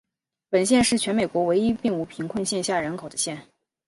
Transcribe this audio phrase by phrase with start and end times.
[0.49, 3.39] 本县是全美国唯一并无贫穷线下人口的县。